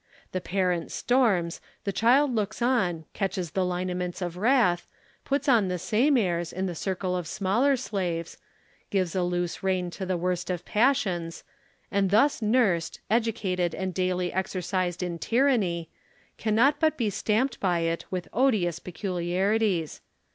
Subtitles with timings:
[0.31, 4.87] The parent storms, the child looks on, catches the lineaments of wrath,
[5.25, 8.39] puts on the same airs in the circle of smaller slaves,
[8.89, 11.43] gives a loose rein to the worst of passions,
[11.91, 15.91] and thus nursed, educated, and daily exercised in tyranny,
[16.35, 20.01] cannot but be stamped by it ^^'ith odious peculiarities.